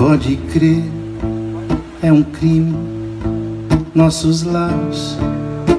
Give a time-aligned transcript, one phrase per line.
[0.00, 0.82] Pode crer,
[2.02, 2.74] é um crime.
[3.94, 5.18] Nossos lares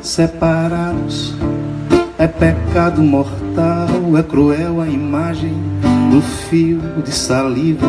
[0.04, 1.34] separados.
[2.20, 5.56] É pecado mortal, é cruel a imagem
[6.12, 7.88] do fio de saliva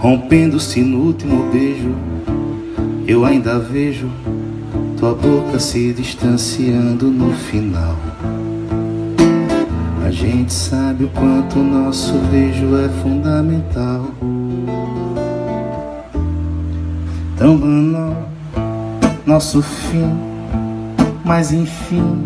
[0.00, 1.94] rompendo-se no último beijo.
[3.06, 4.10] Eu ainda vejo
[4.98, 7.96] tua boca se distanciando no final.
[10.04, 14.10] A gente sabe o quanto nosso beijo é fundamental.
[17.40, 18.28] Tão banal,
[19.24, 20.14] nosso fim,
[21.24, 22.22] mas enfim,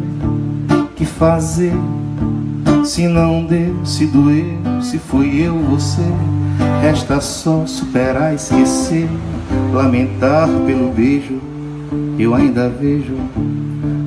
[0.97, 1.73] que fazer?
[2.85, 6.03] Se não deu, se doeu, se foi eu, você,
[6.83, 9.09] resta só superar, esquecer,
[9.73, 11.41] lamentar pelo beijo.
[12.19, 13.15] Eu ainda vejo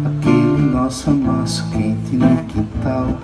[0.05, 3.17] aquele nosso amasso quente no quintal.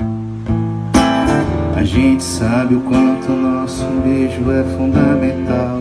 [1.75, 5.72] A gente sabe o quanto nosso beijo é fundamental.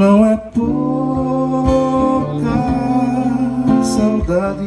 [0.00, 0.80] Não é pouca
[3.82, 4.64] saudade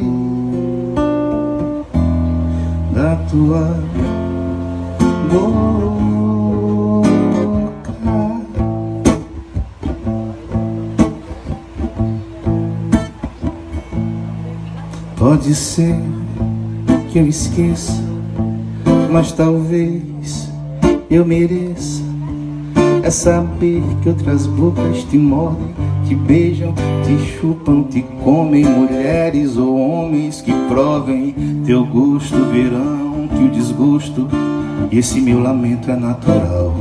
[2.92, 3.82] da tua
[5.32, 5.54] boca.
[15.16, 15.96] Pode ser
[17.10, 18.00] que eu esqueça,
[19.10, 20.48] mas talvez
[21.10, 22.13] eu mereça
[23.04, 25.74] é saber que outras bocas te mordem,
[26.06, 26.72] te beijam,
[27.04, 31.34] te chupam, te comem, mulheres ou homens que provem
[31.66, 34.26] teu gosto, verão que o desgosto,
[34.90, 36.74] e esse meu lamento é natural.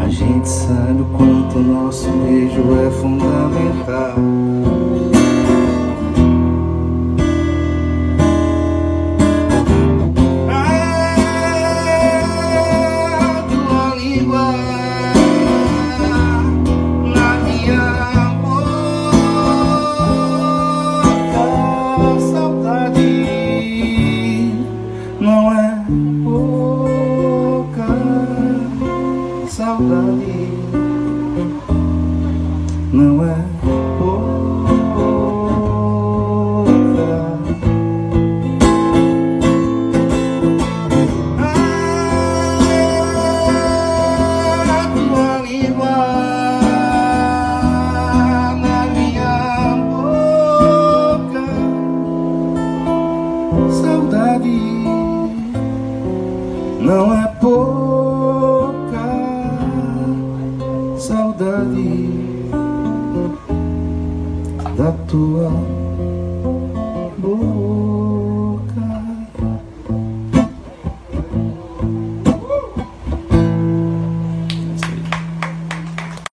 [0.00, 4.14] A gente sabe o quanto nosso beijo é fundamental.
[25.62, 25.84] Não é
[26.24, 27.86] pouca
[29.48, 30.48] saudade
[32.92, 33.91] não é
[56.82, 58.72] não é pouca
[60.98, 62.10] saudade
[64.76, 65.50] da tua
[67.18, 67.91] boca.